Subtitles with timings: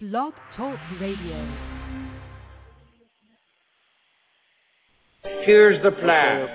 [0.00, 1.56] Blog Talk Radio.
[5.40, 6.48] Here's the plan.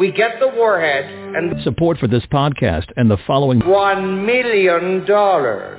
[0.00, 1.04] We get the warhead
[1.36, 5.78] and Support for this podcast and the following one million dollars.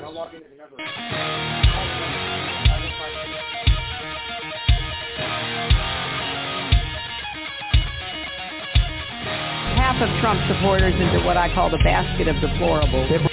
[9.76, 13.10] half of Trump supporters into what I call the basket of deplorables.
[13.10, 13.28] They're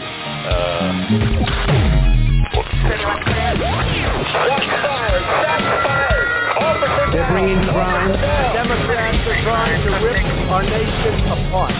[10.56, 11.74] rip our nation apart.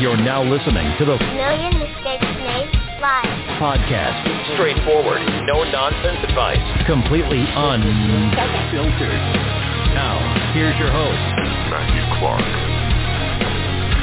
[0.00, 3.24] You're now listening to the Million Mistakes Made Live.
[3.60, 6.58] podcast, straightforward, no nonsense advice.
[6.86, 9.22] completely unfiltered.
[9.94, 10.18] Now,
[10.52, 11.22] here's your host,
[11.70, 12.44] Matthew Clark.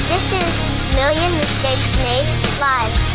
[0.08, 0.52] This is
[0.96, 3.12] Million Mistakes Made Live.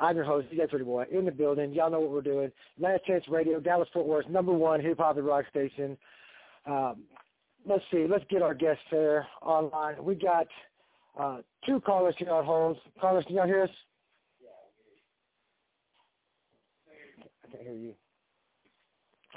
[0.00, 1.72] I'm your host, DJ Pretty Boy, in the building.
[1.72, 2.52] Y'all know what we're doing.
[2.78, 5.96] Last Chance Radio, Dallas Fort Worth, number one hip hop and rock station.
[6.66, 7.02] Um,
[7.66, 8.06] let's see.
[8.08, 10.02] Let's get our guests there online.
[10.02, 10.46] We got
[11.18, 12.78] uh, two callers here on hold.
[13.00, 13.70] Callers, can y'all hear us?
[14.42, 14.48] Yeah,
[17.44, 17.94] I can't hear you.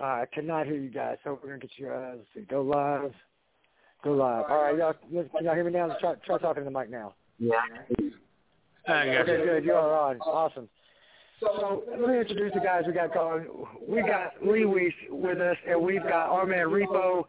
[0.02, 1.90] I cannot hear you guys, so we're gonna get you.
[1.90, 2.42] Uh, let's see.
[2.42, 3.14] Go live.
[4.04, 4.46] Go live.
[4.50, 4.94] All right, y'all.
[4.94, 5.88] Can y'all hear me now?
[5.88, 7.14] Let's try, try talking to the mic now.
[7.40, 7.62] Yeah.
[8.88, 9.64] Okay, good.
[9.64, 10.20] You're on.
[10.20, 10.70] Awesome.
[11.40, 13.46] So let me introduce the guys we got calling.
[13.88, 17.26] We got Lee Weiss with us, and we've got our man Repo.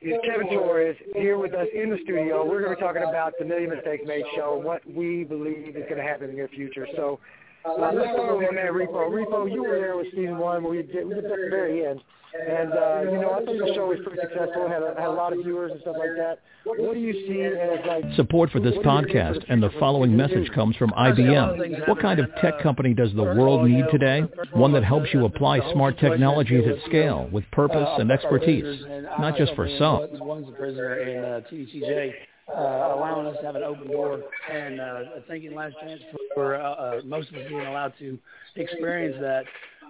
[0.00, 2.44] Is Kevin Torres here with us in the studio.
[2.44, 5.76] We're going to be talking about the Million Mistakes Made show, and what we believe
[5.76, 6.88] is going to happen in the near future.
[6.96, 7.20] So
[7.64, 9.10] uh, let's start with my man Repo.
[9.10, 10.68] Repo, you were there with season one.
[10.68, 12.00] We did, we did at the very end.
[12.34, 15.12] And, uh, you know, I think the show was pretty successful, had a, had a
[15.12, 16.38] lot of viewers and stuff like that.
[16.64, 20.74] What do you see as, like, Support for this podcast and the following message comes
[20.76, 21.88] from IBM.
[21.88, 24.22] What kind of tech company does the world need today?
[24.52, 28.82] One that helps you apply smart technologies at scale with purpose and expertise,
[29.18, 30.08] not just for some.
[30.12, 32.12] One's a prisoner in uh, TDCJ,
[32.48, 34.20] uh, allowing us to have an open door
[34.50, 36.00] and uh, thinking last chance
[36.34, 38.18] for uh, uh, most of us being allowed to
[38.56, 39.44] experience that.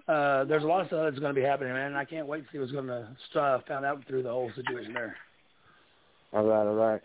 [0.08, 2.26] Uh, there's a lot of stuff that's going to be happening, man, and I can't
[2.26, 5.16] wait to see what's going to uh, found out through the whole situation there.
[6.32, 7.00] All right, all right.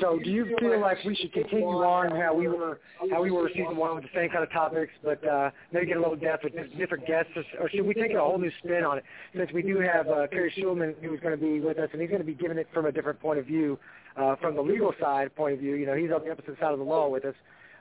[0.00, 3.48] So, do you feel like we should continue on how we were, how we were
[3.54, 6.42] season one with the same kind of topics, but uh, maybe get a little depth
[6.42, 9.04] with different guests, or, should we take a whole new spin on it?
[9.36, 12.10] Since we do have uh, Terry Schulman, who's going to be with us, and he's
[12.10, 13.78] going to be giving it from a different point of view,
[14.16, 15.74] uh, from the legal side point of view.
[15.74, 17.34] You know, he's on the opposite side of the law with us.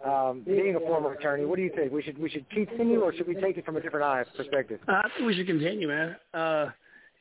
[0.06, 1.94] Um, being a former attorney, what do you think?
[1.94, 4.82] We should we should continue, or should we take it from a different eye perspective?
[4.86, 6.18] Uh, I think we should continue, man.
[6.34, 6.66] Uh,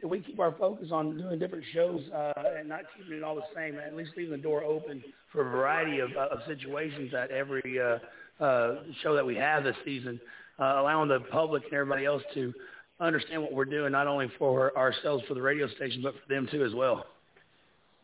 [0.02, 3.36] if we keep our focus on doing different shows uh, and not keeping it all
[3.36, 7.30] the same, at least leaving the door open for a variety of, of situations at
[7.30, 10.20] every uh, uh, show that we have this season,
[10.58, 12.52] uh, allowing the public and everybody else to
[12.98, 16.48] understand what we're doing, not only for ourselves, for the radio station, but for them
[16.50, 17.06] too as well.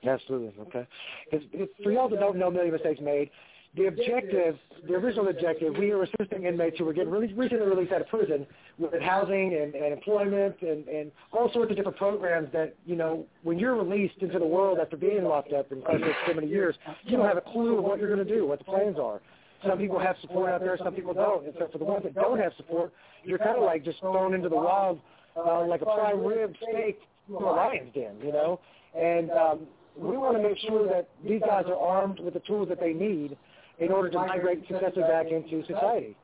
[0.06, 0.52] Absolutely.
[0.60, 0.86] Okay.
[1.30, 1.46] Because
[1.82, 3.30] for y'all that don't know Million Mistakes Made,
[3.76, 7.92] the objective, the original objective, we were assisting inmates who were getting really, recently released
[7.92, 8.46] out of prison
[8.78, 13.26] with housing and, and employment and, and all sorts of different programs that, you know,
[13.42, 16.76] when you're released into the world after being locked up in for so many years,
[17.04, 19.20] you don't have a clue of what you're going to do, what the plans are.
[19.66, 21.44] Some people have support out there, some people don't.
[21.44, 22.92] And so for the ones that don't have support,
[23.24, 25.00] you're kind of like just thrown into the wild
[25.36, 28.60] uh, like a prime rib steak to a lion's den, you know?
[28.96, 29.60] And um,
[29.98, 32.92] we want to make sure that these guys are armed with the tools that they
[32.92, 33.36] need
[33.78, 36.16] in order to migrate successfully back into society.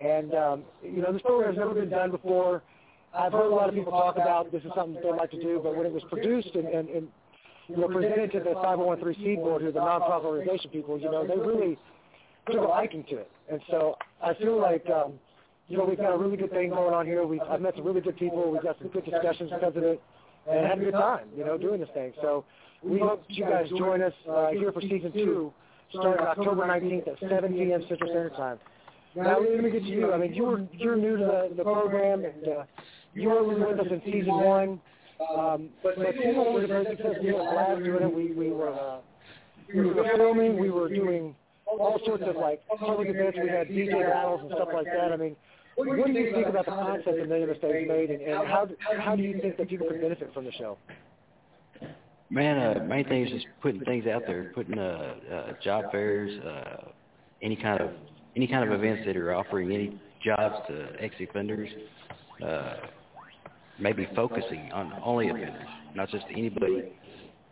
[0.00, 2.62] And, um, you know, this program has never been done before.
[3.14, 5.60] I've heard a lot of people talk about this is something they'd like to do,
[5.62, 7.08] but when it was produced and, and, and
[7.68, 11.26] you know, presented to the 5013C board, who are the nonprofit organization people, you know,
[11.26, 11.78] they really
[12.46, 13.30] took a liking to it.
[13.50, 15.14] And so I feel like, um,
[15.68, 17.26] you know, we've got a really good thing going on here.
[17.26, 18.50] We've, I've met some really good people.
[18.50, 20.00] We've got some good discussions because of it
[20.50, 22.12] and had a good time, you know, doing this thing.
[22.22, 22.44] So
[22.82, 25.52] we hope you guys join us uh, here for season two
[25.90, 27.82] starting October 19th at 7 p.m.
[27.88, 28.58] Central Standard Time.
[29.16, 30.12] Now, let me get to you.
[30.12, 32.64] I mean, you were you're new to the, the program, and uh,
[33.14, 34.80] you were with us in season one.
[35.36, 37.24] Um, but, but season one was a very successful.
[37.24, 38.14] We were glad doing it.
[38.14, 38.98] We we were uh,
[39.74, 40.60] we were filming.
[40.60, 41.34] We were doing
[41.66, 43.38] all sorts of like public events.
[43.42, 45.12] We had DJ battles and stuff like that.
[45.12, 45.34] I mean,
[45.74, 48.68] what do you think about the concept of Million Mistakes Made, and, and how
[49.00, 50.78] how do you think that people can benefit from the show?
[52.30, 56.30] Man, uh, main thing is just putting things out there, putting uh, uh, job fairs,
[56.44, 56.88] uh,
[57.42, 57.90] any kind of
[58.36, 61.70] any kind of events that are offering any jobs to ex-offenders.
[62.44, 62.74] Uh,
[63.80, 66.92] maybe focusing on only offenders, not just anybody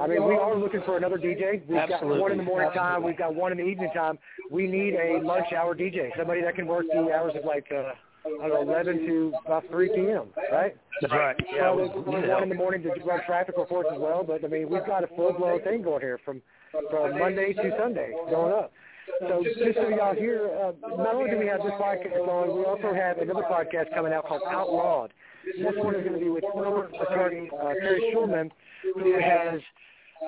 [0.00, 1.66] I mean, we are looking for another DJ.
[1.66, 2.18] We've Absolutely.
[2.18, 3.02] got one in the morning time.
[3.02, 4.18] We've got one in the evening time.
[4.50, 7.92] We need a lunch hour DJ, somebody that can work the hours of like, uh,
[8.24, 10.76] I don't know, 11 to about 3 p.m., right?
[11.00, 11.36] That's right.
[11.52, 14.22] Yeah, we need one in the morning to run traffic reports as well.
[14.22, 16.40] But, I mean, we've got a full-blown thing going here from,
[16.88, 18.72] from Monday to Sunday going up.
[19.20, 22.64] So just so y'all hear, uh, not only do we have this podcast on, we
[22.64, 25.12] also have another podcast coming out called Outlawed.
[25.44, 28.50] This one is going to be with former attorney uh, Terry Schulman,
[28.94, 29.60] who has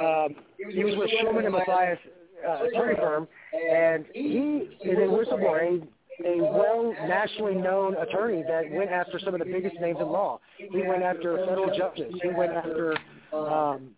[0.00, 0.34] um,
[0.72, 1.98] he was with Schulman and Matthias
[2.46, 3.28] uh, attorney firm,
[3.70, 5.86] and he is a whistleblower,
[6.24, 10.08] a, a well nationally known attorney that went after some of the biggest names in
[10.08, 10.40] law.
[10.58, 12.12] He went after federal judges.
[12.22, 12.96] He went after
[13.32, 13.90] um,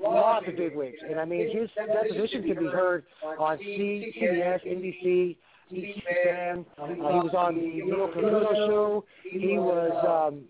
[0.00, 0.98] lots of bigwigs.
[1.08, 3.04] And I mean, his deposition can be heard
[3.38, 5.36] on C, CBS, NBC,
[5.72, 6.64] ESPN.
[6.78, 9.04] Uh, he was on the Neil Cavuto show.
[9.30, 10.44] He was, um,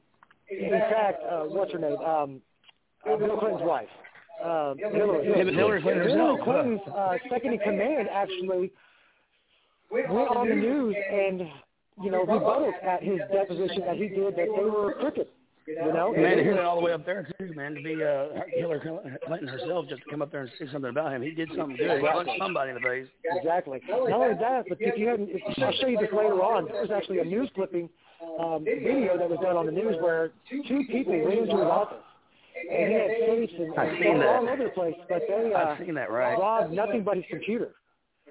[0.50, 1.96] in fact, uh, what's her name?
[1.98, 2.40] Um,
[3.08, 3.88] uh, Bill Clinton's wife.
[4.42, 6.40] Uh, Hillary, Hillary Clinton herself.
[6.40, 8.70] Hillary Clinton's uh, second in command actually
[9.90, 11.40] went on the news and,
[12.02, 15.28] you know, rebutted at his deposition that he did that they were crooked.
[15.66, 17.74] You know, Man, to hear that all the way up there too, man.
[17.74, 18.80] To be uh, Hillary
[19.26, 21.76] Clinton herself, just to come up there and say something about him, he did something
[21.76, 22.00] good.
[22.00, 23.08] He punched somebody in the face.
[23.24, 23.80] Exactly.
[23.88, 26.66] Not only that, but if you hadn't, if, I'll show you this later on.
[26.66, 27.88] There was actually a news clipping
[28.38, 31.98] um, video that was done on the news where two people went into his office.
[32.70, 34.26] And he had safes and, I've and seen that.
[34.28, 36.38] all over the place, but they uh, I've seen that, right?
[36.38, 37.74] robbed nothing but his computer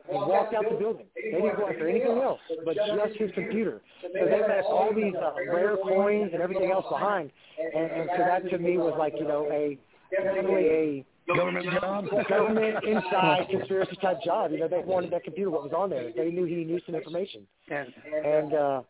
[0.09, 1.05] and walked out the building.
[1.15, 3.81] They didn't go after anything else but just his computer.
[4.01, 7.31] So they left all these uh, rare coins and everything else behind.
[7.75, 9.77] And, and so that to me was like, you know, a
[10.11, 12.05] definitely a Government job.
[12.29, 14.51] government inside conspiracy type job.
[14.51, 16.11] You know, they wanted that computer, what was on there.
[16.15, 17.47] They knew he knew some information.
[17.69, 17.91] And
[18.23, 18.81] And, uh,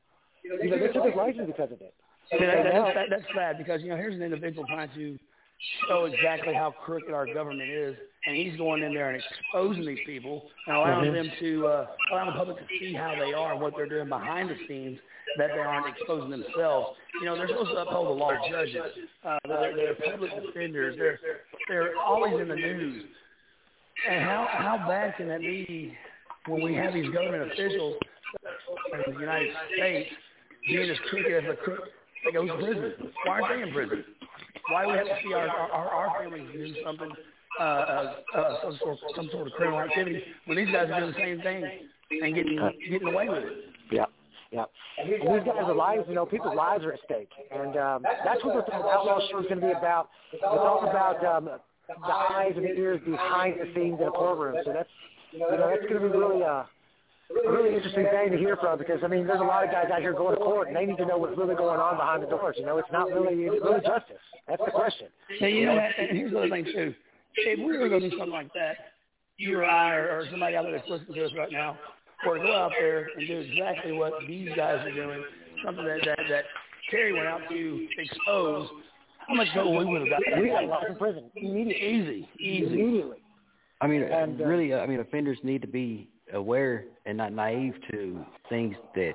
[0.44, 1.94] you know, they took his license because of it.
[2.32, 5.18] See, that, that, that, that's sad because you know here's an individual trying to
[5.88, 7.96] show exactly how crooked our government is,
[8.26, 12.28] and he's going in there and exposing these people and allowing them to uh, allowing
[12.28, 15.00] the public to see how they are and what they're doing behind the scenes
[15.38, 16.98] that they aren't exposing themselves.
[17.20, 18.82] You know, they're supposed to uphold the law of judges.
[19.24, 20.96] Uh, they're, they're public defenders.
[20.98, 21.20] They're
[21.68, 23.04] they're always in the news.
[24.10, 25.94] And how how bad can that be
[26.48, 27.96] when we have these government officials
[29.08, 30.10] in the United States
[30.68, 31.82] being as crooked as a crook
[32.26, 32.94] that goes to prison?
[33.26, 34.04] Why aren't they in prison?
[34.70, 37.12] Why we have to see our our, our families do something,
[37.60, 41.14] uh, uh, uh, some sort some sort of criminal activity when these guys are doing
[41.14, 41.64] the same thing
[42.22, 43.54] and getting getting away with it?
[43.92, 44.06] Yeah.
[44.52, 44.66] Yeah.
[44.98, 47.30] And these guys' lives, you know, people's lives are at stake.
[47.52, 50.10] And um, that's what the Outlaw Show is going to be about.
[50.32, 51.50] It's all about um,
[51.88, 54.56] the eyes and the ears behind the scenes in a courtroom.
[54.64, 54.90] So that's
[55.32, 56.64] you know, that's going to be really uh,
[57.30, 59.88] a really interesting thing to hear from because I mean, there's a lot of guys
[59.92, 62.24] out here going to court and they need to know what's really going on behind
[62.24, 62.56] the doors.
[62.60, 64.22] You know, it's not really it's really justice.
[64.48, 65.08] That's the question.
[65.40, 66.94] Yeah, you know, and here's the other thing too.
[67.38, 68.78] If we were going to do something like that,
[69.38, 71.78] you or I or, or somebody out there that's listening to us right now,
[72.26, 75.24] or to go out there and do exactly what these guys are doing,
[75.66, 76.46] something that that, that
[76.90, 78.70] Terry went out to expose.
[79.28, 80.42] How much trouble we would have got?
[80.42, 81.76] We got lost in prison immediately.
[81.76, 82.80] Easy, easy.
[82.80, 83.18] Immediately.
[83.82, 87.34] I mean, And, uh, really, uh, I mean, offenders need to be aware and not
[87.34, 89.14] naive to things that,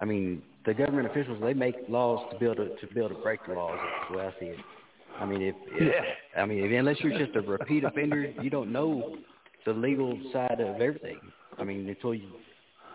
[0.00, 3.40] I mean, the government officials they make laws to build a, to build a break
[3.46, 3.78] the laws.
[3.80, 4.58] That's the way I see it.
[5.18, 6.04] I mean, if, if
[6.36, 9.16] I mean, if, unless you're just a repeat offender, you don't know
[9.66, 11.18] the legal side of everything.
[11.58, 12.28] I mean, until you,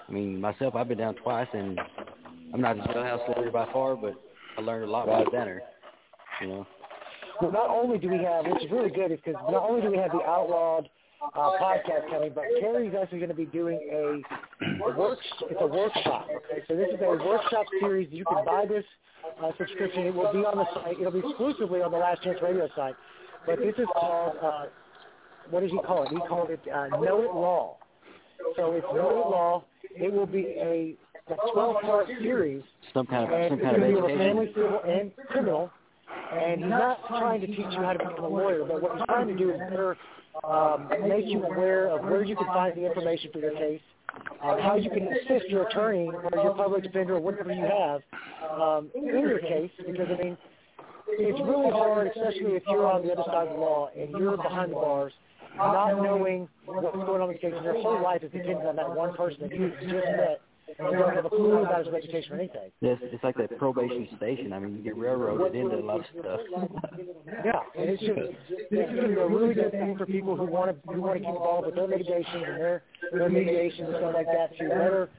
[0.07, 1.79] I mean, myself, I've been down twice, and
[2.53, 4.13] I'm not a jailhouse lawyer by far, but
[4.57, 5.63] I learned a lot while I was down there.
[6.41, 6.67] You know.
[7.41, 9.89] Well, not only do we have, which is really good, is because not only do
[9.89, 10.87] we have the outlawed
[11.35, 15.19] uh, podcast coming, but Terry's actually going to be doing a, a work.
[15.49, 16.27] It's a workshop.
[16.29, 18.09] Okay, so this is a workshop series.
[18.11, 18.83] You can buy this
[19.41, 20.05] uh, subscription.
[20.07, 20.99] It will be on the site.
[20.99, 22.95] It'll be exclusively on the Last Chance Radio site.
[23.45, 24.35] But this is called.
[24.41, 24.65] Uh,
[25.49, 26.09] what does he call it?
[26.09, 27.77] He called it uh, Know It Law.
[28.55, 29.63] So it's Know It Law.
[29.95, 30.95] It will be a,
[31.31, 32.63] a 12-part series,
[32.93, 34.17] Some kind of some kind of going to be education.
[34.17, 35.71] family, civil, and criminal.
[36.33, 39.05] And he's not trying to teach you how to become a lawyer, but what he's
[39.05, 39.97] trying to do is better
[40.43, 43.81] um, make you aware of where you can find the information for your case,
[44.41, 48.01] um, how you can assist your attorney or your public defender or whatever you have
[48.59, 49.71] um, in your case.
[49.77, 50.37] Because I mean,
[51.07, 54.37] it's really hard, especially if you're on the other side of the law and you're
[54.37, 55.13] behind the bars,
[55.55, 57.53] not knowing what's going on in the case.
[57.63, 60.41] Your whole life is dependent on that one person that you just met.
[60.79, 62.71] And you don't have a clue about his reputation or anything.
[62.81, 64.53] Yes, it's like that probation station.
[64.53, 66.39] I mean, you get railroaded into a lot of stuff.
[67.45, 68.19] Yeah, and it's just
[68.71, 71.01] this is going to be a really good thing for people who want to who
[71.01, 74.57] want to keep involved with their litigations and their their mediation and stuff like that
[74.57, 75.09] to better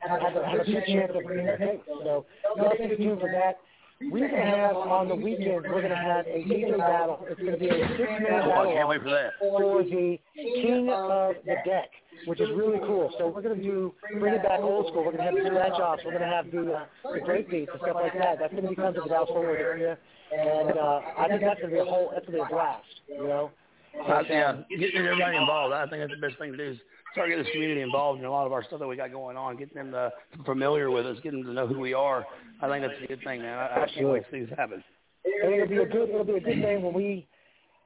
[0.00, 1.80] have a, have a good chance of winning their case.
[1.86, 3.58] So y'all stay tuned for that.
[4.00, 5.62] To have on the weekend.
[5.64, 7.24] We're going to have a DJ battle.
[7.30, 9.32] It's going to be a six-man Oh, I battle can't wait for that.
[9.38, 11.88] for the king of the deck,
[12.26, 13.12] which is really cool.
[13.18, 15.04] So we're going to do bring it back old school.
[15.04, 16.02] We're going to have the scratch offs.
[16.04, 16.84] We're going to have the uh,
[17.14, 18.38] the break beats and stuff like that.
[18.40, 19.96] That's going to be coming to the Dallas Fort Worth area,
[20.36, 22.54] and uh, I think that's going to be a whole that's going to be a
[22.54, 22.84] blast.
[23.08, 23.50] You know.
[23.94, 25.72] Uh, yeah, getting everybody involved.
[25.72, 26.78] I think that's the best thing to do is
[27.14, 29.36] start getting this community involved in a lot of our stuff that we got going
[29.36, 30.10] on, getting them uh,
[30.44, 32.26] familiar with us, getting them to know who we are.
[32.60, 33.56] I think that's a good thing, man.
[33.56, 34.82] I, I can't wait to see this happen.
[35.24, 37.26] And it'll be a good it'll be a good thing when we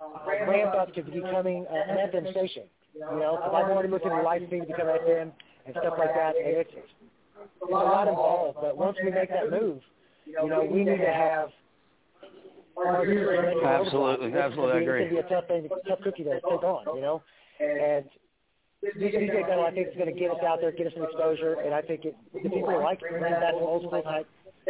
[0.01, 2.65] uh, ramp up to becoming uh, an FM station.
[2.95, 5.31] You know, because I've already looked into licensing to become FM
[5.67, 8.59] and stuff like that, and it's it's a lot involved.
[8.61, 9.81] But once we make that move,
[10.27, 11.51] you know, we need to have.
[12.77, 13.67] our ears ready to go.
[13.67, 15.03] Absolutely, absolutely, I agree.
[15.05, 17.23] It's going to be a tough thing, a tough cookie to take on, you know.
[17.61, 18.28] And this
[18.85, 21.55] DJ battle, I think, is going to get us out there, get us some exposure,
[21.65, 23.11] and I think it, the people like it.
[23.11, 24.27] Some old school type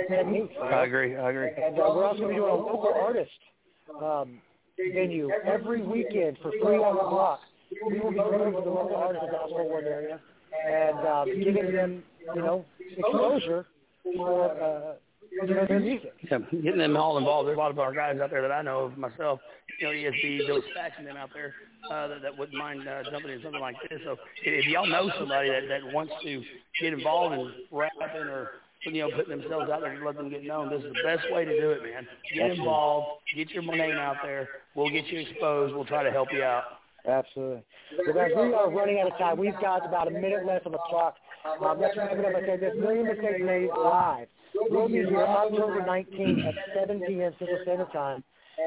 [0.08, 0.54] techniques.
[0.56, 0.62] you?
[0.62, 1.16] I agree.
[1.16, 1.50] I agree.
[1.62, 3.30] And uh, we're also going to be doing a local artist
[4.02, 4.40] um,
[4.94, 7.40] venue every weekend for free on the block.
[7.86, 10.20] We will be to the local artists in the Fort Worth area
[10.66, 12.02] and um, giving them,
[12.34, 12.64] you know,
[12.96, 13.66] exposure
[14.16, 14.94] for uh,
[15.46, 16.12] you their music.
[16.30, 17.48] Yeah, getting them all involved.
[17.48, 19.40] There's a lot of our guys out there that I know of myself.
[19.80, 20.40] You know, ESB,
[20.72, 21.54] Stacks, and them out there
[21.90, 24.00] uh, that, that wouldn't mind uh, jumping in something like this.
[24.04, 26.42] So if y'all know somebody that, that wants to
[26.80, 28.50] get involved in rapping or
[28.84, 31.26] you know putting themselves out there to let them get known, this is the best
[31.32, 32.06] way to do it, man.
[32.34, 34.48] Get involved, get your name out there.
[34.74, 35.74] We'll get you exposed.
[35.74, 36.64] We'll try to help you out.
[37.06, 37.62] Absolutely.
[38.06, 39.38] So guys, we are running out of time.
[39.38, 41.14] We've got about a minute left on the clock.
[41.62, 44.26] Um, let's remember that I said this Million Mistakes Made live.
[44.54, 47.32] We'll be here October 19th at 7 p.m.
[47.38, 48.24] Central Standard Time.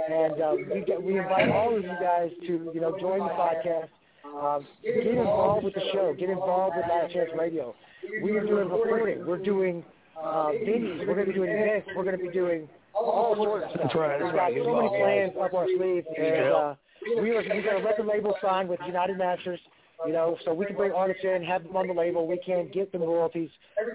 [0.09, 3.33] And uh, we, get, we invite all of you guys to, you know, join the
[3.33, 3.87] podcast.
[4.23, 6.15] Um, get involved with the show.
[6.17, 7.75] Get involved with Last Chance Radio.
[8.23, 9.25] We are doing reporting.
[9.25, 9.83] We're doing
[10.17, 11.05] uh, venues.
[11.05, 11.89] We're going to be doing events.
[11.95, 13.81] We're going to be doing all sorts of stuff.
[13.83, 16.03] That's right, We've got so many plans up our sleeve.
[16.17, 16.75] And uh,
[17.21, 19.59] we are, we got a record label signed with United Masters.
[20.05, 22.27] You know, so we can bring artists in, have them on the label.
[22.27, 23.49] We can get them royalties.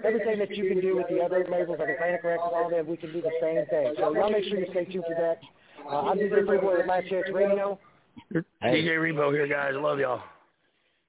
[0.05, 2.95] Everything that you can do with the other labels, like Atlantic Records, all that, we
[2.95, 3.93] can do the same thing.
[3.97, 5.39] So y'all make sure you stay tuned for that.
[5.85, 7.77] Uh, I'm DJ Pretty Boy at Last Chance Radio.
[8.61, 8.83] Hey.
[8.83, 9.73] DJ Repo here, guys.
[9.75, 10.21] I love y'all.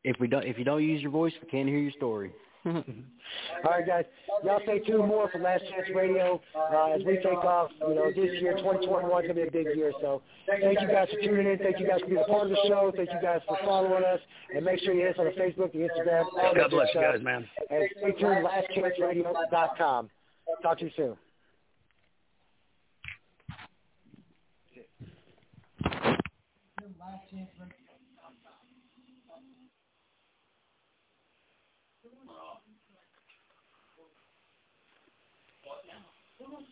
[0.04, 2.32] If we don't, if you don't use your voice, we can't hear your story.
[2.66, 4.04] All right, guys.
[4.44, 7.70] Y'all stay tuned more for Last Chance Radio uh, as we take off.
[7.80, 9.92] You know, this year, 2021 is going to be a big year.
[10.00, 11.58] So thank you guys for tuning in.
[11.58, 12.92] Thank you guys for being a part of the show.
[12.96, 14.20] Thank you guys for following us.
[14.54, 17.00] And make sure you hit us on the Facebook, the Instagram, all God bless you
[17.00, 17.46] guys, man.
[17.70, 20.10] And stay tuned, lastchanceradio.com.
[20.62, 21.16] Talk to you soon.